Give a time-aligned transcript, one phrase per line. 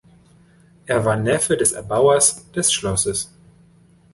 [0.87, 3.29] Er war der Neffe des Erbauers des Schlosses.